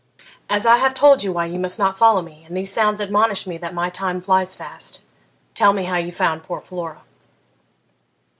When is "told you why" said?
0.95-1.45